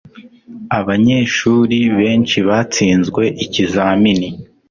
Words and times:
Abanyeshuri 0.79 1.77
benshi 1.97 2.37
batsinzwe 2.47 3.23
ikizamini. 3.45 4.29